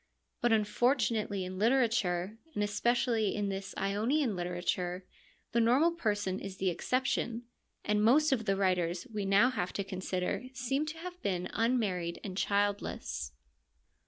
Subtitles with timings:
[0.41, 5.05] But unfortunately in literature, and especially in this Ionian literature,
[5.51, 7.43] the normal person is the exception,
[7.85, 12.19] and most of the writers we now have to consider seem to have been unmarried
[12.23, 13.33] and childless.